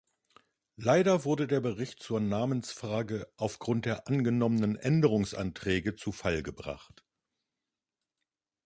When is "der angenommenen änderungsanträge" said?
3.85-5.95